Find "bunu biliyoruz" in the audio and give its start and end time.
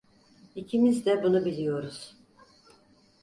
1.23-2.15